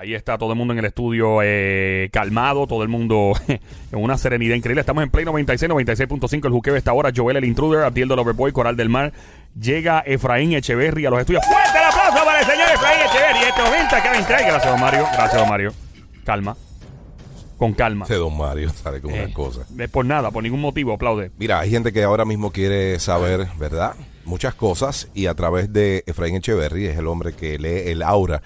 [0.00, 3.60] Ahí está todo el mundo en el estudio eh, calmado, todo el mundo en
[4.00, 4.80] una serenidad increíble.
[4.80, 7.10] Estamos en Play 96, 96.5, el juqueo está ahora.
[7.14, 9.12] Joel el Intruder, Abdiel del Overboy, Coral del Mar.
[9.60, 11.44] Llega Efraín Echeverry a los estudios.
[11.44, 13.48] ¡Fuerte el aplauso para el señor Efraín Echeverry!
[13.48, 14.46] Este momento Kevin Craig.
[14.46, 15.04] Gracias, don Mario.
[15.12, 15.72] Gracias, don Mario.
[16.24, 16.56] Calma.
[17.56, 18.04] Con calma.
[18.04, 19.62] Ese don Mario sale con Eh, una cosa.
[19.80, 21.32] eh, por nada, por ningún motivo, aplaude.
[21.38, 23.96] Mira, hay gente que ahora mismo quiere saber, ¿verdad?
[24.24, 28.42] Muchas cosas y a través de Efraín Echeverry, es el hombre que lee el aura.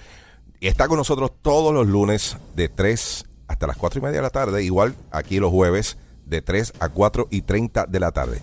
[0.69, 4.29] Está con nosotros todos los lunes de 3 hasta las 4 y media de la
[4.29, 8.39] tarde, igual aquí los jueves de 3 a 4 y 30 de la tarde.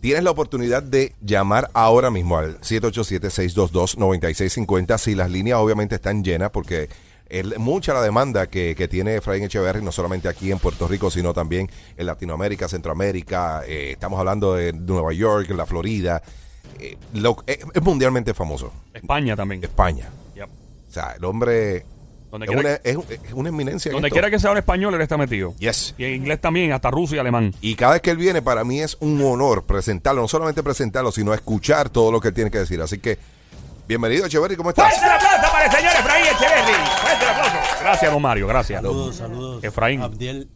[0.00, 6.50] Tienes la oportunidad de llamar ahora mismo al 787-622-9650 si las líneas obviamente están llenas
[6.50, 6.88] porque
[7.28, 11.10] es mucha la demanda que, que tiene Efraín Echeverry, no solamente aquí en Puerto Rico,
[11.10, 16.20] sino también en Latinoamérica, Centroamérica, eh, estamos hablando de Nueva York, la Florida,
[16.78, 19.62] eh, lo- eh, es mundialmente famoso, España también.
[19.62, 20.10] España.
[20.92, 21.86] O sea, el hombre
[22.30, 23.88] Donde es una, es, es una eminencia.
[23.88, 25.54] en donde quiera que sea un español, él está metido.
[25.58, 25.94] Yes.
[25.96, 27.54] Y en inglés también, hasta ruso y alemán.
[27.62, 31.10] Y cada vez que él viene, para mí es un honor presentarlo, no solamente presentarlo,
[31.10, 32.78] sino escuchar todo lo que él tiene que decir.
[32.82, 33.16] Así que,
[33.88, 34.90] bienvenido, Echeverry, ¿cómo estás?
[34.98, 36.86] ¡Fuerte el aplauso para el señor Efraín Echeverry!
[37.00, 37.56] ¡Fuerte el aplauso!
[37.80, 38.82] Gracias, don Mario, gracias.
[38.82, 39.64] Saludos, saludos.
[39.64, 40.02] Efraín.
[40.02, 40.50] Abdiel,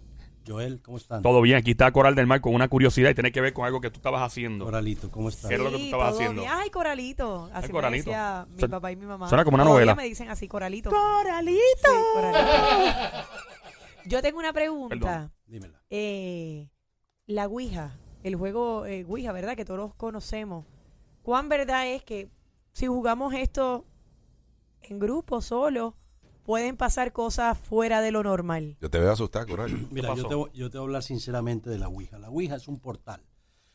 [0.47, 1.23] Joel, ¿cómo están?
[1.23, 3.65] Todo bien, aquí está Coral del Mar con una curiosidad y tiene que ver con
[3.65, 4.65] algo que tú estabas haciendo.
[4.65, 5.49] Coralito, ¿cómo están?
[5.49, 6.43] ¿Qué era lo que tú estabas todo haciendo?
[6.43, 6.53] bien.
[6.55, 7.51] Ay, Coralito.
[7.53, 8.11] Así Ay, Coralito.
[8.11, 9.29] me decía mi Suena- papá y mi mamá.
[9.29, 9.95] suena como una Todavía novela.
[9.97, 10.91] me dicen así, Coralito.
[10.91, 11.59] ¡Coralito!
[11.85, 13.29] Sí, Coralito.
[14.07, 14.97] Yo tengo una pregunta.
[14.97, 15.33] Perdón.
[15.47, 15.83] Dímela.
[15.91, 16.71] Eh,
[17.27, 19.57] la Ouija, el juego eh, Ouija, ¿verdad?
[19.57, 20.65] Que todos conocemos.
[21.23, 22.29] ¿Cuán verdad es que
[22.73, 23.85] si jugamos esto
[24.83, 25.97] en grupo, solo,
[26.47, 28.77] pueden pasar cosas fuera de lo normal?
[28.81, 29.89] Yo te veo asustado, Coral.
[29.91, 32.19] Mira, yo te, voy- yo te voy a hablar sinceramente de la Ouija.
[32.19, 33.21] La Ouija es un portal,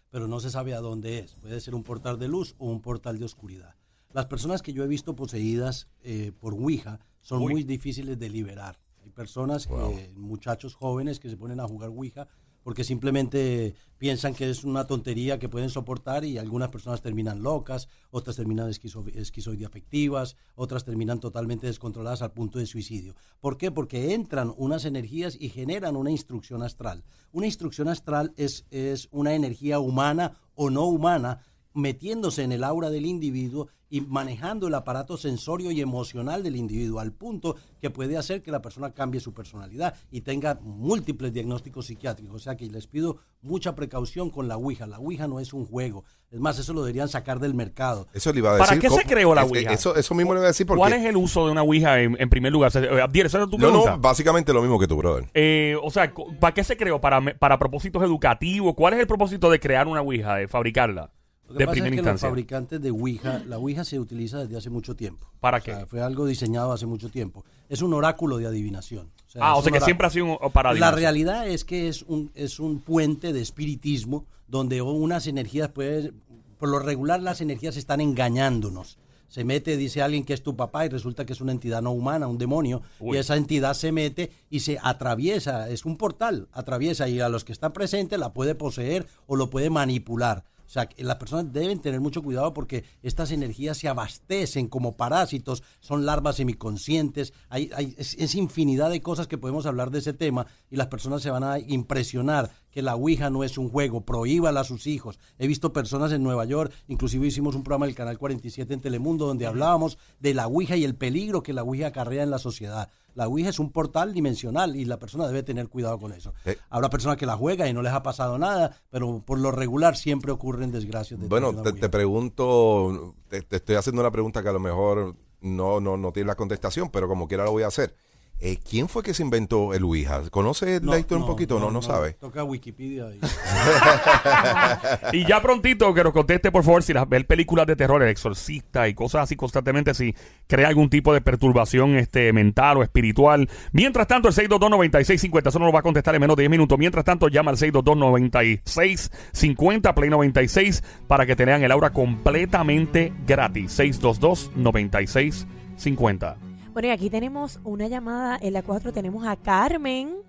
[0.10, 1.36] pero no se sabe a dónde es.
[1.36, 3.76] Puede ser un portal de luz o un portal de oscuridad.
[4.14, 7.52] Las personas que yo he visto poseídas eh, por Ouija son Uy.
[7.54, 8.80] muy difíciles de liberar.
[9.04, 12.28] Hay personas, que, muchachos jóvenes que se ponen a jugar Ouija
[12.64, 17.88] porque simplemente piensan que es una tontería que pueden soportar y algunas personas terminan locas,
[18.10, 23.16] otras terminan esquizo, esquizoide afectivas, otras terminan totalmente descontroladas al punto de suicidio.
[23.40, 23.72] ¿Por qué?
[23.72, 27.04] Porque entran unas energías y generan una instrucción astral.
[27.32, 32.90] Una instrucción astral es, es una energía humana o no humana metiéndose en el aura
[32.90, 38.18] del individuo y manejando el aparato sensorio y emocional del individuo al punto que puede
[38.18, 42.36] hacer que la persona cambie su personalidad y tenga múltiples diagnósticos psiquiátricos.
[42.36, 44.88] O sea que les pido mucha precaución con la Ouija.
[44.88, 46.06] La Ouija no es un juego.
[46.30, 48.08] Es más, eso lo deberían sacar del mercado.
[48.14, 48.82] Eso le iba a ¿Para decir.
[48.82, 49.74] qué se ¿cómo- creó la Ouija?
[49.74, 50.80] Eso, eso mismo le iba a decir porque...
[50.80, 52.72] ¿Cuál es el uso de una Ouija en, en primer lugar?
[52.78, 53.92] Eh, Abdiel, ¿esa es tu No, pregunta?
[53.92, 55.30] no, básicamente lo mismo que tú, brother.
[55.34, 57.02] Eh, o sea, ¿para qué se creó?
[57.02, 58.74] ¿Para, ¿Para propósitos educativos?
[58.74, 61.12] ¿Cuál es el propósito de crear una Ouija, de fabricarla?
[61.52, 62.30] Lo que De pasa es primera los instancia.
[62.30, 65.28] fabricantes de Ouija, la Ouija se utiliza desde hace mucho tiempo.
[65.40, 65.86] ¿Para O sea, qué?
[65.86, 67.44] fue algo diseñado hace mucho tiempo.
[67.70, 69.12] Es un oráculo de adivinación.
[69.40, 72.04] Ah, o sea un que siempre ha sido un, para La realidad es que es
[72.04, 76.22] un, es un puente de espiritismo donde unas energías pueden,
[76.58, 78.98] por lo regular las energías están engañándonos.
[79.30, 81.92] Se mete, dice alguien que es tu papá y resulta que es una entidad no
[81.92, 83.16] humana, un demonio, Uy.
[83.16, 87.46] y esa entidad se mete y se atraviesa, es un portal, atraviesa y a los
[87.46, 90.44] que están presentes la puede poseer o lo puede manipular.
[90.72, 94.96] O sea, que las personas deben tener mucho cuidado porque estas energías se abastecen como
[94.96, 100.00] parásitos, son larvas semiconscientes, hay, hay- es, es infinidad de cosas que podemos hablar de
[100.00, 103.68] ese tema y las personas se van a impresionar que la Ouija no es un
[103.68, 105.20] juego, prohíbala a sus hijos.
[105.38, 109.28] He visto personas en Nueva York, inclusive hicimos un programa del Canal 47 en Telemundo
[109.28, 112.90] donde hablábamos de la Ouija y el peligro que la Ouija acarrea en la sociedad.
[113.16, 116.34] La Ouija es un portal dimensional y la persona debe tener cuidado con eso.
[116.46, 116.58] Eh.
[116.70, 119.98] Habrá personas que la juegan y no les ha pasado nada, pero por lo regular
[119.98, 121.20] siempre ocurren desgracias.
[121.20, 125.16] Bueno, de una te, pregunto, te, te estoy haciendo una pregunta que a lo mejor
[125.42, 127.96] no, no, no tiene la contestación, pero como quiera lo voy a hacer.
[128.44, 130.24] Eh, ¿Quién fue que se inventó el Ouija?
[130.32, 131.60] ¿Conoce la historia un poquito?
[131.60, 132.14] No, no, sabe.
[132.14, 133.06] Toca Wikipedia.
[133.06, 133.20] ahí.
[135.14, 138.10] Y ya prontito que nos conteste, por favor, si las ver películas de terror, el
[138.10, 140.16] exorcista y cosas así constantemente, si
[140.48, 143.48] crea algún tipo de perturbación este, mental o espiritual.
[143.74, 146.80] Mientras tanto, el 622-9650, eso no lo va a contestar en menos de 10 minutos.
[146.80, 153.80] Mientras tanto, llama al 622-9650, Play 96, para que te lean el aura completamente gratis.
[153.80, 156.51] 622-9650.
[156.74, 158.94] Bueno, y aquí tenemos una llamada en la 4.
[158.94, 160.20] Tenemos a Carmen.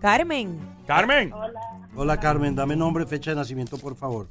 [0.00, 0.58] Carmen.
[0.86, 1.30] Carmen.
[1.94, 4.28] Hola Carmen, dame nombre, fecha de nacimiento, por favor.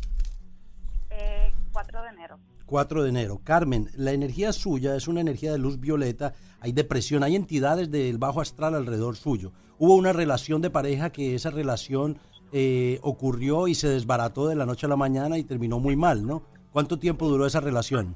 [1.11, 2.39] Eh, 4 de enero.
[2.65, 3.41] 4 de enero.
[3.43, 8.17] Carmen, la energía suya es una energía de luz violeta, hay depresión, hay entidades del
[8.17, 9.51] bajo astral alrededor suyo.
[9.77, 12.17] Hubo una relación de pareja que esa relación
[12.51, 16.25] eh, ocurrió y se desbarató de la noche a la mañana y terminó muy mal,
[16.25, 16.41] ¿no?
[16.71, 18.15] ¿Cuánto tiempo duró esa relación?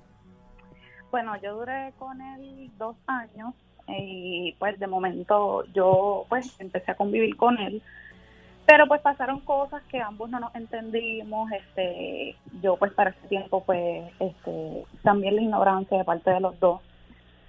[1.13, 3.53] Bueno, yo duré con él dos años
[3.87, 7.83] y pues de momento yo pues empecé a convivir con él.
[8.65, 13.63] Pero pues pasaron cosas que ambos no nos entendimos, este, yo pues para ese tiempo
[13.63, 16.81] pues este, también la ignorancia de parte de los dos.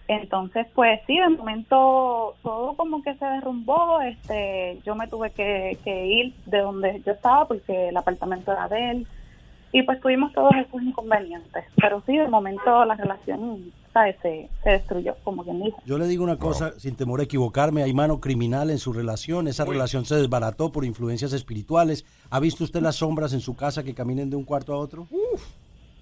[0.09, 5.79] Entonces pues sí, de momento todo como que se derrumbó, este, yo me tuve que,
[5.83, 9.07] que ir de donde yo estaba porque el apartamento era de él
[9.75, 11.65] y pues tuvimos todos esos inconvenientes.
[11.75, 14.15] Pero sí, de momento la relación, ¿sabes?
[14.23, 15.77] Se, se destruyó, como quien dice.
[15.85, 19.49] Yo le digo una cosa, sin temor a equivocarme, hay mano criminal en su relación,
[19.49, 22.05] esa relación se desbarató por influencias espirituales.
[22.31, 25.09] ¿Ha visto usted las sombras en su casa que caminen de un cuarto a otro?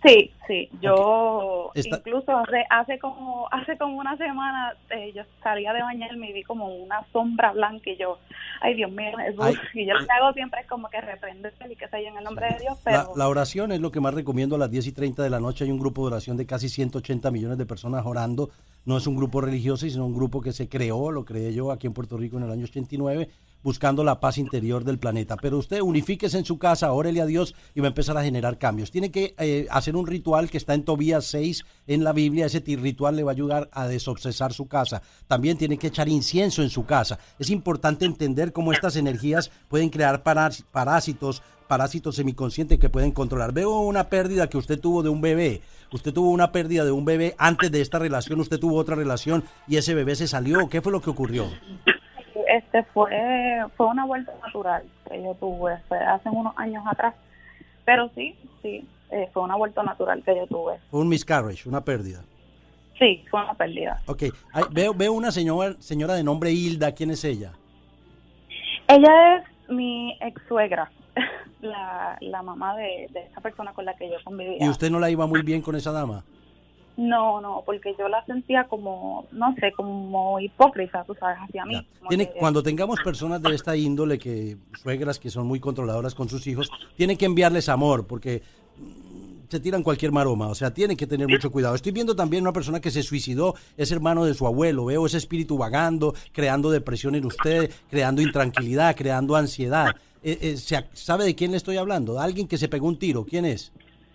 [0.05, 5.73] Sí, sí, yo Está- incluso hace, hace como hace como una semana eh, yo salía
[5.73, 8.19] de bañarme y vi como una sombra blanca y yo,
[8.61, 11.53] ay Dios mío, Jesús, Ay, y yo lo que hago siempre es como que reprender
[11.71, 13.93] y que sé yo en el nombre de Dios, pero La, la oración es lo
[13.93, 15.65] que más recomiendo a las 10 y 30 de la noche.
[15.65, 18.51] Hay un grupo de oración de casi 180 millones de personas orando.
[18.85, 21.87] No es un grupo religioso, sino un grupo que se creó, lo creé yo aquí
[21.87, 23.29] en Puerto Rico en el año 89,
[23.63, 25.37] buscando la paz interior del planeta.
[25.37, 28.59] Pero usted unifíquese en su casa, órele a Dios y va a empezar a generar
[28.59, 28.91] cambios.
[28.91, 32.47] Tiene que eh, hacer un ritual que está en Tobías 6 en la Biblia.
[32.47, 35.03] Ese ritual le va a ayudar a desobsesar su casa.
[35.29, 37.19] También tiene que echar incienso en su casa.
[37.39, 43.53] Es importante entender cómo estas energías pueden crear parás- parásitos, parásitos semiconscientes que pueden controlar.
[43.53, 45.63] Veo una pérdida que usted tuvo de un bebé.
[45.93, 49.45] Usted tuvo una pérdida de un bebé antes de esta relación, usted tuvo otra relación
[49.69, 50.69] y ese bebé se salió.
[50.69, 51.47] ¿Qué fue lo que ocurrió?
[52.57, 53.11] Este fue
[53.77, 57.15] fue una vuelta natural que yo tuve fue hace unos años atrás,
[57.85, 60.79] pero sí, sí, eh, fue una vuelta natural que yo tuve.
[60.91, 62.23] Fue un miscarriage, una pérdida.
[62.99, 64.01] Sí, fue una pérdida.
[64.07, 66.93] Ok, Ay, veo, veo una señora, señora de nombre Hilda.
[66.93, 67.53] ¿Quién es ella?
[68.89, 70.91] Ella es mi ex suegra,
[71.61, 74.65] la, la mamá de, de esa persona con la que yo convivía.
[74.65, 76.25] ¿Y usted no la iba muy bien con esa dama?
[77.03, 81.85] No, no, porque yo la sentía como, no sé, como hipócrita, tú sabes, hacia mí.
[82.09, 86.29] Tiene, que- cuando tengamos personas de esta índole, que suegras que son muy controladoras con
[86.29, 88.43] sus hijos, tienen que enviarles amor, porque
[88.79, 91.75] mm, se tiran cualquier maroma, o sea, tienen que tener mucho cuidado.
[91.75, 95.19] Estoy viendo también una persona que se suicidó, es hermano de su abuelo, veo ese
[95.19, 99.97] espíritu vagando, creando depresión en usted, creando intranquilidad, creando ansiedad.
[100.23, 102.21] Eh, eh, ¿se- ¿Sabe de quién le estoy hablando?
[102.21, 103.73] Alguien que se pegó un tiro, ¿quién es?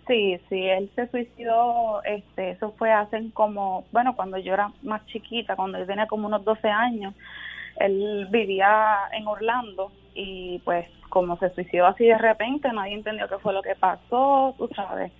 [0.08, 5.04] Sí, sí, él se suicidó, este, eso fue hace como, bueno, cuando yo era más
[5.06, 7.14] chiquita, cuando yo tenía como unos 12 años,
[7.76, 13.38] él vivía en Orlando y pues como se suicidó así de repente, nadie entendió qué
[13.38, 15.12] fue lo que pasó, tú sabes.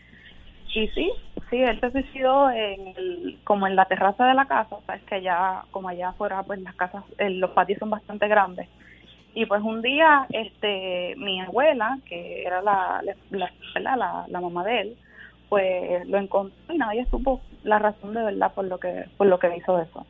[0.75, 1.11] Y sí,
[1.51, 5.17] sí, él se suicidó en el, como en la terraza de la casa, sabes que
[5.17, 8.69] allá, como allá afuera, pues las casas, eh, los patios son bastante grandes.
[9.39, 14.81] Y pues un día, este, mi abuela, que era la, la, la, la mamá de
[14.81, 14.97] él,
[15.49, 19.39] pues lo encontró y nadie supo la razón de verdad por lo que, por lo
[19.39, 20.05] que hizo eso.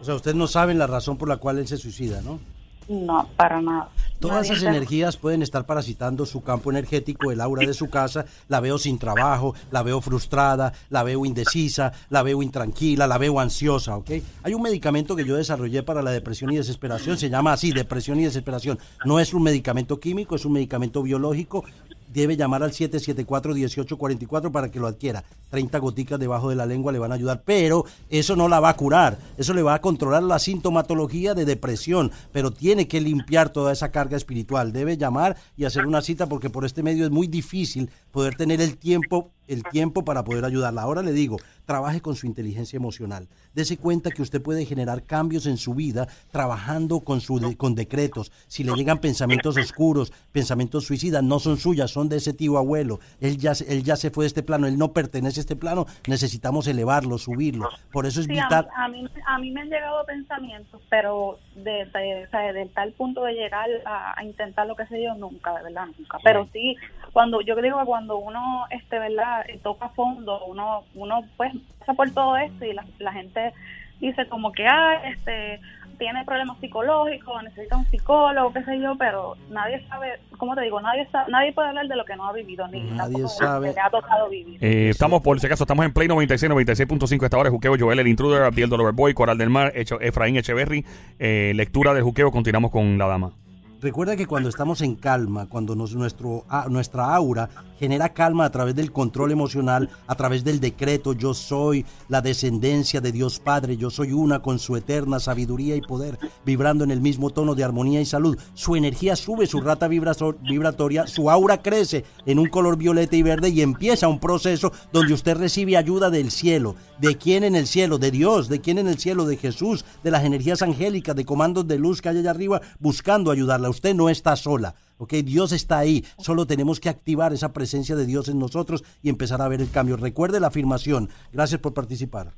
[0.00, 2.40] O sea, ustedes no saben la razón por la cual él se suicida, ¿no?
[2.88, 3.90] No, para nada.
[4.20, 8.26] Todas esas energías pueden estar parasitando su campo energético, el aura de su casa.
[8.48, 13.40] La veo sin trabajo, la veo frustrada, la veo indecisa, la veo intranquila, la veo
[13.40, 14.10] ansiosa, ¿ok?
[14.42, 18.20] Hay un medicamento que yo desarrollé para la depresión y desesperación, se llama así, depresión
[18.20, 18.78] y desesperación.
[19.06, 21.64] No es un medicamento químico, es un medicamento biológico.
[22.12, 25.24] Debe llamar al 774-1844 para que lo adquiera.
[25.50, 28.70] 30 goticas debajo de la lengua le van a ayudar, pero eso no la va
[28.70, 29.18] a curar.
[29.36, 33.90] Eso le va a controlar la sintomatología de depresión, pero tiene que limpiar toda esa
[33.90, 34.72] carga espiritual.
[34.72, 38.60] Debe llamar y hacer una cita porque por este medio es muy difícil poder tener
[38.60, 40.82] el tiempo el tiempo para poder ayudarla.
[40.82, 43.28] Ahora le digo, trabaje con su inteligencia emocional.
[43.54, 47.74] Dese cuenta que usted puede generar cambios en su vida trabajando con, su de- con
[47.74, 48.30] decretos.
[48.46, 53.00] Si le llegan pensamientos oscuros, pensamientos suicidas, no son suyas, son de ese tío abuelo.
[53.20, 55.56] Él ya, se- él ya se fue de este plano, él no pertenece a este
[55.56, 57.68] plano, necesitamos elevarlo, subirlo.
[57.92, 58.64] Por eso es Sí, a, vital.
[58.66, 63.32] mí, a, mí, a mí me han llegado pensamientos, pero de, de, tal punto de
[63.34, 66.18] llegar a, a intentar lo que sé yo, nunca, de verdad, nunca.
[66.22, 66.76] Pero sí,
[67.12, 71.52] cuando yo digo que cuando uno, este, verdad, eh, toca a fondo, uno, uno pues
[71.78, 73.52] pasa por todo esto y la, la gente
[74.00, 75.60] dice como que, ah, este,
[75.98, 80.80] tiene problemas psicológicos, necesita un psicólogo, qué sé yo, pero nadie sabe, como te digo,
[80.80, 83.66] nadie sabe, nadie puede hablar de lo que no ha vivido, ni Nadie tampoco sabe.
[83.68, 84.64] lo que le ha tocado vivir.
[84.64, 87.50] Eh, estamos, por si acaso, estamos en Play 96, 96.5 esta hora.
[87.50, 90.86] Juqueo, Joel, el intruder, Abdiel Boy, Coral del Mar, Echo- Efraín Echeverry.
[91.18, 93.32] Eh, lectura del Juqueo, continuamos con la dama.
[93.80, 98.92] Recuerda que cuando estamos en calma, cuando nuestro, nuestra aura genera calma a través del
[98.92, 104.12] control emocional, a través del decreto, yo soy la descendencia de Dios Padre, yo soy
[104.12, 108.04] una con su eterna sabiduría y poder, vibrando en el mismo tono de armonía y
[108.04, 108.38] salud.
[108.52, 113.48] Su energía sube, su rata vibratoria, su aura crece en un color violeta y verde
[113.48, 116.76] y empieza un proceso donde usted recibe ayuda del cielo.
[116.98, 117.96] ¿De quién en el cielo?
[117.96, 118.50] De Dios.
[118.50, 119.24] ¿De quién en el cielo?
[119.24, 123.30] De Jesús, de las energías angélicas, de comandos de luz que hay allá arriba buscando
[123.30, 123.69] ayudarla.
[123.70, 124.74] Usted no está sola.
[125.00, 125.14] ¿ok?
[125.24, 129.40] Dios está ahí, solo tenemos que activar esa presencia de Dios en nosotros y empezar
[129.40, 129.96] a ver el cambio.
[129.96, 131.08] Recuerde la afirmación.
[131.32, 132.34] Gracias por participar.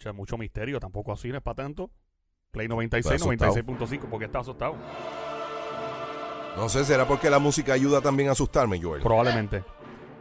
[0.00, 1.90] Ya, mucho misterio, tampoco así, no es para tanto.
[2.52, 3.54] Play 96, Estoy asustado.
[3.54, 4.76] 96.5, porque está asustado.
[6.56, 9.02] No sé, ¿será porque la música ayuda también a asustarme, Joel?
[9.02, 9.64] Probablemente.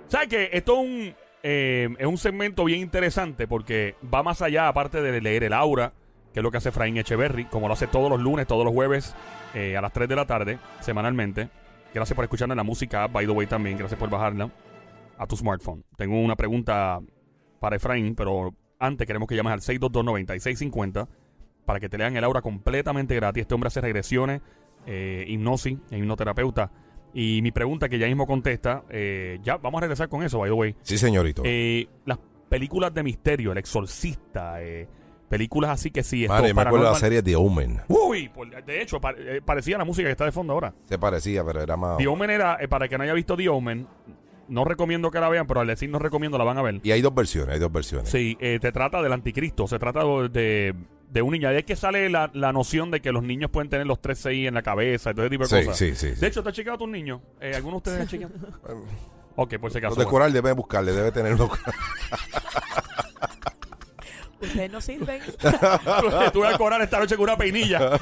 [0.08, 0.50] ¿Sabes qué?
[0.52, 5.22] Esto es un, eh, es un segmento bien interesante porque va más allá, aparte de
[5.22, 5.94] leer el aura,
[6.38, 8.72] que es lo que hace Efraín Echeverry, como lo hace todos los lunes, todos los
[8.72, 9.16] jueves,
[9.56, 11.50] eh, a las 3 de la tarde, semanalmente.
[11.96, 13.76] Gracias por escucharnos la música, by the way, también.
[13.76, 14.52] Gracias por bajarla
[15.18, 15.84] a tu smartphone.
[15.96, 17.00] Tengo una pregunta
[17.60, 21.08] para Efraín, pero antes queremos que llames al 622-9650
[21.66, 23.42] para que te lean el aura completamente gratis.
[23.42, 24.42] Este hombre hace regresiones,
[24.86, 26.72] eh, hipnosis, es hipnoterapeuta.
[27.16, 30.52] Y mi pregunta que ya mismo contesta, eh, ya vamos a regresar con eso, by
[30.52, 30.76] the way.
[30.84, 31.42] Sí, señorito.
[31.44, 34.88] Eh, las películas de misterio, El Exorcista, eh,
[35.30, 37.82] películas así que sí, Madre, me acuerdo de la serie The Omen.
[37.88, 40.74] Uy, por- de hecho, pa- eh, parecía la música que está de fondo ahora.
[40.86, 41.98] Se parecía, pero era más...
[41.98, 43.88] The Omen era, eh, para el que no haya visto The Omen,
[44.48, 46.80] no recomiendo que la vean, pero al decir no recomiendo la van a ver.
[46.84, 48.10] Y hay dos versiones, hay dos versiones.
[48.10, 50.74] Sí, eh, te trata del anticristo, se trata de,
[51.12, 51.50] de un niño.
[51.50, 54.22] Ahí es que sale la, la noción de que los niños pueden tener los tres
[54.24, 55.78] CI en la cabeza y todo ese tipo de Sí, cosas.
[55.78, 56.22] sí, sí, sí.
[56.22, 57.20] De hecho, ¿te has chequeado a tus niños?
[57.42, 58.34] Eh, ¿Alguno de ustedes han chequeado?
[59.36, 59.90] ok, por si acaso.
[59.92, 60.10] Los de bueno.
[60.12, 61.50] Coral debe buscarle, debe tenerlo.
[64.58, 65.22] Ustedes no sirven.
[66.26, 68.00] Estuve al coral esta noche con una peinilla.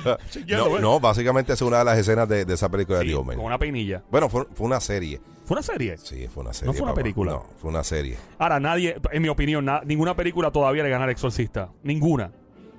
[0.47, 0.79] No, bueno.
[0.93, 3.38] no, básicamente es una de las escenas de, de esa película Sí, de Omen.
[3.38, 4.03] con una peinilla.
[4.09, 5.19] Bueno, fue, fue una serie.
[5.45, 5.97] ¿Fue una serie?
[5.97, 6.67] Sí, fue una serie.
[6.67, 7.01] ¿No fue una papá.
[7.03, 7.31] película?
[7.33, 8.17] No, fue una serie.
[8.39, 11.69] Ahora, nadie, en mi opinión, na- ninguna película todavía le gana al Exorcista.
[11.83, 12.31] Ninguna.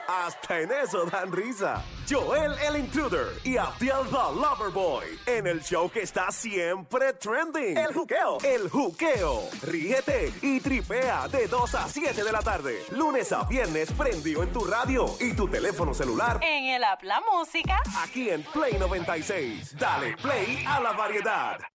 [0.08, 1.84] Hasta en eso dan risa.
[2.10, 7.78] Joel el Intruder y Abdiel the Loverboy en el show que está siempre trending.
[7.78, 8.38] El juqueo.
[8.44, 9.50] El juqueo.
[9.64, 12.84] Ríete y tripea de 2 a 7 de la tarde.
[12.92, 16.40] Lunes a viernes prendido en tu radio y tu teléfono celular.
[16.42, 17.82] En el app La Música.
[18.04, 19.78] Aquí en Play 96.
[19.78, 21.66] Dale play a la variedad.